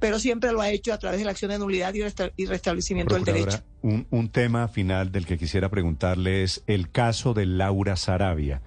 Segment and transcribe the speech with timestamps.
[0.00, 2.46] Pero siempre lo ha hecho a través de la acción de nulidad y, resta y
[2.46, 3.62] restablecimiento del derecho.
[3.82, 8.62] Un, un tema final del que quisiera preguntarle es el caso de Laura Sarabia.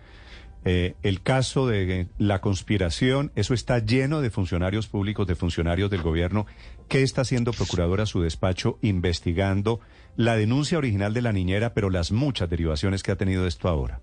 [0.66, 6.02] Eh, el caso de la conspiración, eso está lleno de funcionarios públicos, de funcionarios del
[6.02, 6.46] gobierno.
[6.88, 9.82] ¿Qué está haciendo Procuradora su despacho investigando
[10.16, 14.00] la denuncia original de la niñera, pero las muchas derivaciones que ha tenido esto ahora?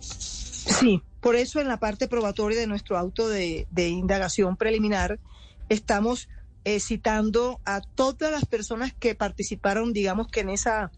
[0.00, 5.18] Sí, por eso en la parte probatoria de nuestro auto de, de indagación preliminar
[5.70, 6.28] estamos
[6.64, 10.90] eh, citando a todas las personas que participaron, digamos que en esa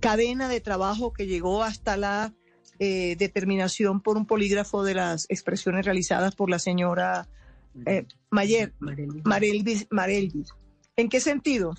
[0.00, 2.34] cadena de trabajo que llegó hasta la
[2.78, 7.28] eh, determinación por un polígrafo de las expresiones realizadas por la señora
[7.86, 8.74] eh, Mayer,
[9.24, 10.48] Marelvis, Marelvis.
[10.96, 11.74] ¿En qué sentido?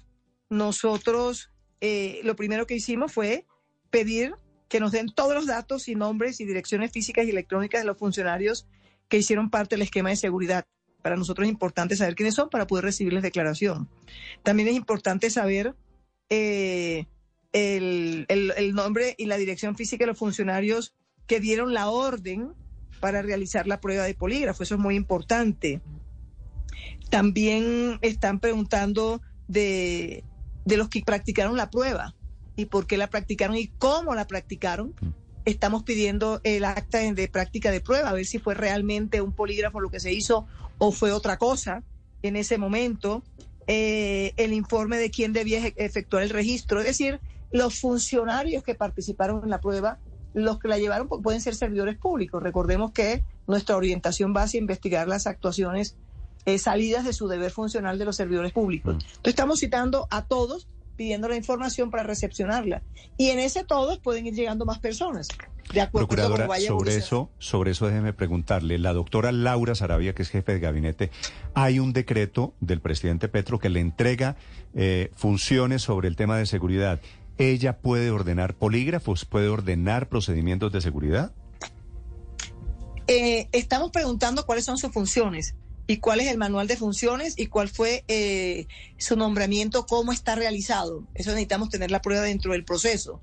[0.50, 3.46] Nosotros eh, lo primero que hicimos fue
[3.90, 4.36] pedir
[4.70, 7.98] que nos den todos los datos y nombres y direcciones físicas y electrónicas de los
[7.98, 8.66] funcionarios
[9.10, 10.66] que hicieron parte del esquema de seguridad.
[11.04, 13.90] Para nosotros es importante saber quiénes son para poder recibirles declaración.
[14.42, 15.76] También es importante saber
[16.30, 17.06] eh,
[17.52, 20.96] el, el, el, nombre y la dirección física de los funcionarios
[21.28, 22.54] que dieron la orden
[23.02, 24.64] para realizar la prueba de polígrafo.
[24.64, 25.82] Eso es muy importante.
[27.10, 30.24] También están preguntando de,
[30.64, 32.16] de los que practicaron la prueba
[32.56, 34.96] y por qué la practicaron y cómo la practicaron.
[35.46, 39.80] Estamos pidiendo el acta de práctica de prueba, a ver si fue realmente un polígrafo
[39.80, 41.84] lo que se hizo o fue otra cosa
[42.22, 43.24] en ese momento.
[43.68, 47.20] Eh, el informe de quién debía efectuar el registro, es decir,
[47.52, 50.00] los funcionarios que participaron en la prueba,
[50.34, 52.42] los que la llevaron pueden ser servidores públicos.
[52.42, 55.96] Recordemos que nuestra orientación va a investigar las actuaciones
[56.46, 58.96] eh, salidas de su deber funcional de los servidores públicos.
[58.96, 62.82] Entonces estamos citando a todos pidiendo la información para recepcionarla.
[63.18, 65.28] Y en ese todos pueden ir llegando más personas.
[65.74, 68.78] De acuerdo Procuradora, vaya sobre eso, sobre eso déjeme preguntarle.
[68.78, 71.10] La doctora Laura Sarabia, que es jefe de gabinete,
[71.54, 74.36] hay un decreto del presidente Petro que le entrega
[74.76, 77.02] eh, funciones sobre el tema de seguridad.
[77.38, 79.26] ¿Ella puede ordenar polígrafos?
[79.26, 81.34] ¿Puede ordenar procedimientos de seguridad?
[83.08, 85.56] Eh, estamos preguntando cuáles son sus funciones
[85.86, 88.68] y cuál es el manual de funciones y cuál fue eh,
[88.98, 91.06] su nombramiento, cómo está realizado.
[91.14, 93.22] Eso necesitamos tener la prueba dentro del proceso.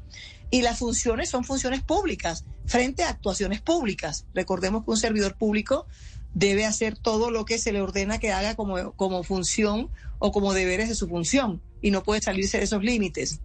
[0.51, 4.27] Y las funciones son funciones públicas frente a actuaciones públicas.
[4.35, 5.87] Recordemos que un servidor público
[6.35, 10.53] debe hacer todo lo que se le ordena que haga como, como función o como
[10.53, 13.41] deberes de su función y no puede salirse de esos límites.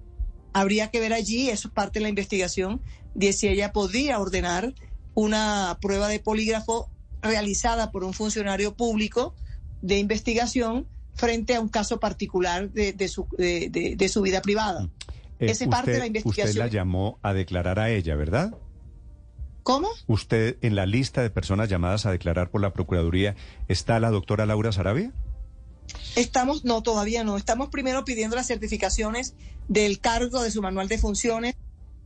[0.52, 2.82] Habría que ver allí, eso es parte de la investigación,
[3.14, 4.74] de si ella podría ordenar
[5.14, 6.90] una prueba de polígrafo
[7.26, 9.36] realizada por un funcionario público
[9.82, 14.90] de investigación frente a un caso particular de, de, su, de, de su, vida privada.
[15.40, 16.48] Eh, Esa parte de la investigación.
[16.48, 18.58] Usted la llamó a declarar a ella, ¿verdad?
[19.64, 19.90] ¿Cómo?
[20.08, 23.36] ¿Usted en la lista de personas llamadas a declarar por la Procuraduría
[23.68, 25.12] está la doctora Laura Sarabia?
[26.16, 27.38] Estamos, no, todavía no.
[27.38, 29.36] Estamos primero pidiendo las certificaciones
[29.68, 31.56] del cargo de su manual de funciones,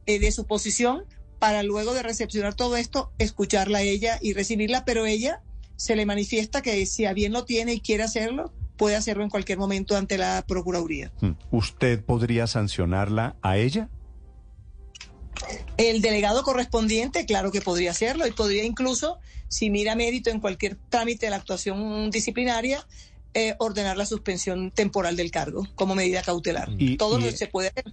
[0.05, 1.03] eh, de su posición,
[1.39, 5.41] para luego de recepcionar todo esto, escucharla a ella y recibirla, pero ella
[5.77, 9.29] se le manifiesta que si a bien lo tiene y quiere hacerlo, puede hacerlo en
[9.29, 11.11] cualquier momento ante la Procuraduría.
[11.51, 13.89] ¿Usted podría sancionarla a ella?
[15.77, 20.77] El delegado correspondiente, claro que podría hacerlo y podría incluso, si mira mérito en cualquier
[20.89, 22.85] trámite de la actuación disciplinaria,
[23.33, 26.69] eh, ordenar la suspensión temporal del cargo como medida cautelar.
[26.77, 27.85] Y, todo y, se puede hacer.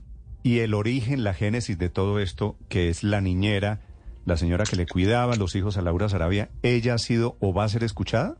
[0.46, 3.80] Y el origen, la génesis de todo esto, que es la niñera,
[4.26, 7.64] la señora que le cuidaba los hijos a Laura Sarabia, ¿ella ha sido o va
[7.64, 8.38] a ser escuchada?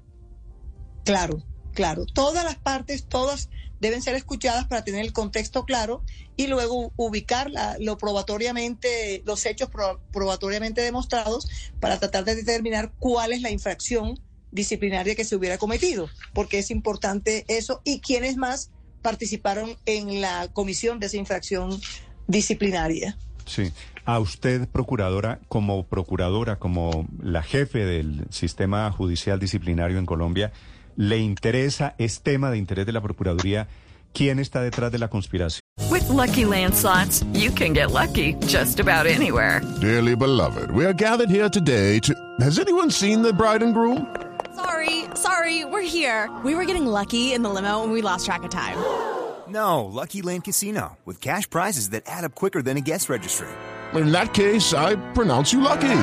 [1.05, 2.07] Claro, claro.
[2.07, 3.51] Todas las partes, todas
[3.81, 6.05] deben ser escuchadas para tener el contexto claro
[6.37, 11.49] y luego ubicar la, lo probatoriamente, los hechos pro, probatoriamente demostrados
[11.81, 14.21] para tratar de determinar cuál es la infracción
[14.53, 18.71] disciplinaria que se hubiera cometido, porque es importante eso y quiénes más
[19.03, 21.81] participaron en la comisión de esa infracción
[22.27, 23.17] disciplinaria.
[23.47, 23.73] Sí.
[24.05, 30.53] A usted, procuradora, como procuradora, como la jefe del sistema judicial disciplinario en Colombia,
[30.97, 33.69] ¿le interesa, es tema de interés de la Procuraduría,
[34.13, 35.61] quién está detrás de la conspiración?
[35.91, 39.61] With lucky landslots, you can get lucky just about anywhere.
[39.81, 42.15] Dearly beloved, we are gathered here today to.
[42.41, 44.07] Has anyone seen the bride and groom?
[44.57, 46.31] Sorry, sorry, we're here.
[46.43, 48.79] We were getting lucky in the limo and we lost track of time.
[49.49, 53.47] No, Lucky Land Casino, with cash prizes that add up quicker than a guest registry.
[53.95, 56.03] In that case, I pronounce you lucky.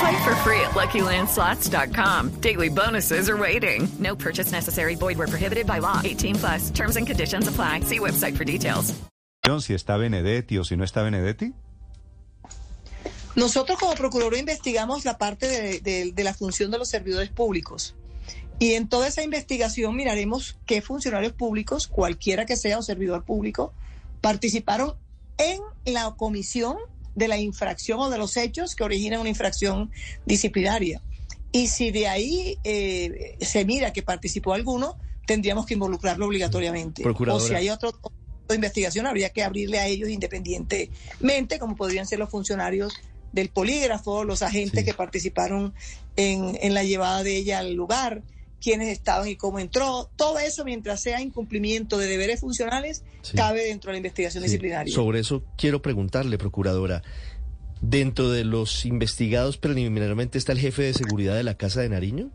[0.00, 2.40] Play for free at LuckyLandSlots.com.
[2.40, 3.86] Daily bonuses are waiting.
[4.00, 4.96] No purchase necessary.
[4.96, 6.00] Void where prohibited by law.
[6.02, 6.70] 18 plus.
[6.70, 7.80] Terms and conditions apply.
[7.86, 8.92] See website for details.
[9.60, 11.52] Si está Benedetti o si no está Benedetti.
[13.36, 17.94] Nosotros como Procurador investigamos la parte de, de- de la función de los servidores públicos.
[18.58, 23.72] Y en toda esa investigación miraremos qué funcionarios públicos, cualquiera que sea un servidor público,
[24.20, 24.94] participaron
[25.38, 25.60] en
[25.92, 26.76] la comisión
[27.16, 29.90] de la infracción o de los hechos que originan una infracción
[30.24, 31.02] disciplinaria.
[31.50, 34.96] Y si de ahí eh, se mira que participó alguno,
[35.26, 37.02] tendríamos que involucrarlo obligatoriamente.
[37.02, 37.44] Procuradora.
[37.44, 37.92] O si hay otro
[38.48, 42.94] de investigación, habría que abrirle a ellos independientemente, como podrían ser los funcionarios
[43.34, 44.84] del polígrafo, los agentes Sí.
[44.86, 45.74] que participaron
[46.16, 48.22] en, en la llevada de ella al lugar,
[48.62, 50.08] quiénes estaban y cómo entró.
[50.16, 53.36] Todo eso, mientras sea incumplimiento de deberes funcionales, Sí.
[53.36, 54.94] cabe dentro de la investigación Sí, disciplinaria.
[54.94, 57.02] Sobre eso quiero preguntarle, procuradora.
[57.80, 62.30] Dentro de los investigados preliminarmente está el jefe de seguridad de la Casa de Nariño.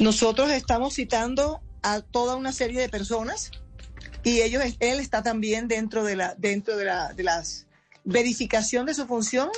[0.00, 3.50] Nosotros estamos citando a toda una serie de personas
[4.24, 7.66] y ellos, él está también dentro de la, dentro de la, de las
[8.10, 9.48] verificación de su función,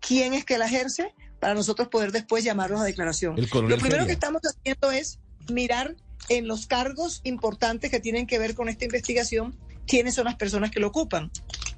[0.00, 3.36] quién es que la ejerce, para nosotros poder después llamarlos a declaración.
[3.36, 4.06] Lo primero Feria.
[4.06, 5.18] que estamos haciendo es
[5.52, 5.96] mirar
[6.28, 9.54] en los cargos importantes que tienen que ver con esta investigación,
[9.86, 11.30] quiénes son las personas que lo ocupan.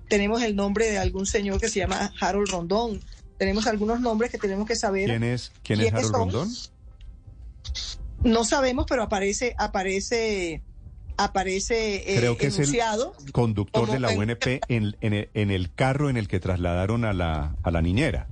[0.08, 3.00] Tenemos el nombre de algún señor que se llama Harold Rondón.
[3.38, 5.08] Tenemos algunos nombres que tenemos que saber.
[5.08, 6.32] ¿Quién es, quién es ¿Quiénes Harold son?
[6.32, 6.56] Rondón?
[8.23, 10.62] No sabemos, pero aparece, aparece,
[11.17, 12.79] aparece eh, Creo que es el
[13.33, 17.13] conductor de la UNP en, en el, en el carro en el que trasladaron a
[17.13, 18.29] la, a la niñera.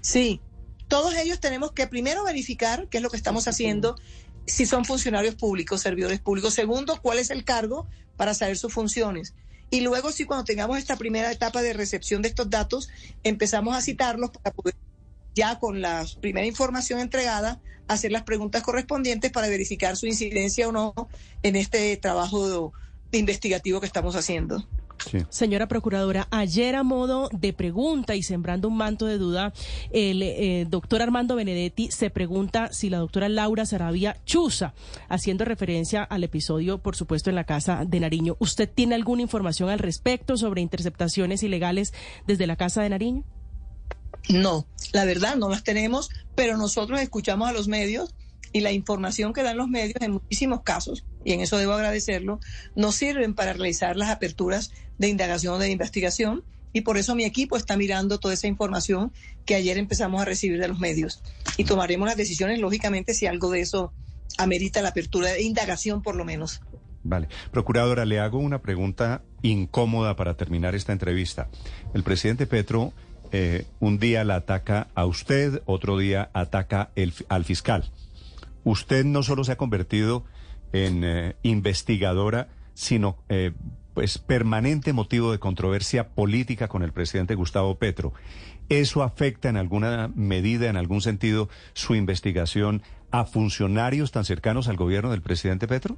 [0.00, 0.40] Sí,
[0.88, 3.96] todos ellos tenemos que primero verificar, qué es lo que estamos haciendo,
[4.46, 6.54] si son funcionarios públicos, servidores públicos.
[6.54, 7.86] Segundo, cuál es el cargo
[8.16, 9.34] para saber sus funciones.
[9.70, 12.88] Y luego, sí, cuando tengamos esta primera etapa de recepción de estos datos,
[13.22, 14.74] empezamos a citarlos para poder,
[15.38, 20.72] ya con la primera información entregada, hacer las preguntas correspondientes para verificar su incidencia o
[20.72, 20.92] no
[21.44, 22.72] en este trabajo
[23.12, 24.66] investigativo que estamos haciendo.
[25.08, 25.18] Sí.
[25.28, 29.52] Señora Procuradora, ayer a modo de pregunta y sembrando un manto de duda,
[29.92, 34.74] el eh, doctor Armando Benedetti se pregunta si la doctora Laura Sarabia chuza,
[35.08, 38.36] haciendo referencia al episodio, por supuesto, en la casa de Nariño.
[38.40, 41.94] ¿Usted tiene alguna información al respecto sobre interceptaciones ilegales
[42.26, 43.24] desde la casa de Nariño?
[44.28, 48.14] No, la verdad no las tenemos, pero nosotros escuchamos a los medios
[48.52, 52.40] y la información que dan los medios en muchísimos casos, y en eso debo agradecerlo,
[52.74, 57.24] nos sirven para realizar las aperturas de indagación o de investigación y por eso mi
[57.24, 59.12] equipo está mirando toda esa información
[59.46, 61.22] que ayer empezamos a recibir de los medios
[61.56, 63.92] y tomaremos las decisiones, lógicamente, si algo de eso
[64.36, 66.60] amerita la apertura de indagación por lo menos.
[67.02, 67.28] Vale.
[67.52, 71.48] Procuradora, le hago una pregunta incómoda para terminar esta entrevista.
[71.94, 72.92] El presidente Petro
[73.32, 76.90] eh, un día la ataca a usted, otro día ataca
[77.28, 77.90] al fiscal.
[78.64, 80.24] Usted no solo se ha convertido
[80.72, 83.52] en eh, investigadora, sino eh,
[83.94, 88.12] pues permanente motivo de controversia política con el presidente Gustavo Petro.
[88.68, 94.76] ¿Eso afecta en alguna medida, en algún sentido, su investigación a funcionarios tan cercanos al
[94.76, 95.96] gobierno del presidente Petro?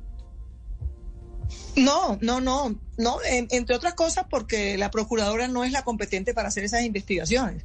[1.76, 6.34] No, no, no, no, en- entre otras cosas porque la procuradora no es la competente
[6.34, 7.64] para hacer esas investigaciones.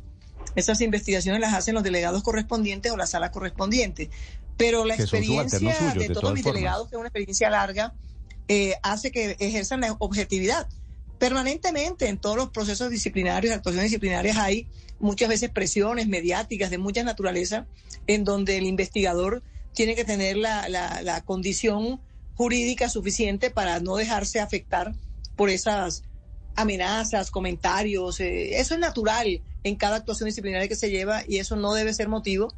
[0.55, 4.09] Esas investigaciones las hacen los delegados correspondientes o la sala correspondiente.
[4.57, 6.55] Pero la experiencia suyos, de de todos mis formas.
[6.61, 7.93] delegados, que es una experiencia larga,
[8.47, 10.67] eh, hace que ejerzan la objetividad.
[11.17, 14.67] Permanentemente en todos los procesos disciplinarios, actuaciones disciplinarias, hay
[14.99, 17.65] muchas veces presiones mediáticas de mucha naturaleza
[18.07, 19.41] en donde el investigador
[19.73, 21.99] tiene que tener la, la- la condición
[22.35, 24.93] jurídica suficiente para no dejarse afectar
[25.35, 26.03] por esas
[26.55, 28.19] amenazas, comentarios.
[28.19, 31.93] eh, eso es natural en cada actuación disciplinaria que se lleva y eso no debe
[31.93, 32.53] ser motivo,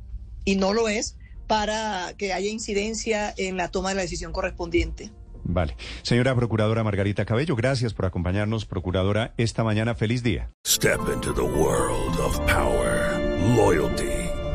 [0.45, 1.17] y no lo es,
[1.47, 5.11] para que haya incidencia en la toma de la decisión correspondiente.
[5.43, 5.77] Vale.
[6.01, 9.95] Señora Procuradora Margarita Cabello, gracias por acompañarnos, Procuradora, esta mañana.
[9.95, 10.51] Feliz día.
[10.65, 13.17] Step into the world of power,
[13.55, 14.26] loyalty,